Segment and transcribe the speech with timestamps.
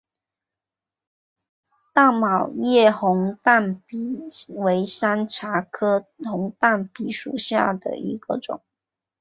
[1.93, 4.17] 倒卵叶红淡比
[4.49, 8.63] 为山茶科红淡比属下的一个种。